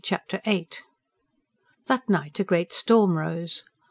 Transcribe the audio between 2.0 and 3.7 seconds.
night a great storm rose.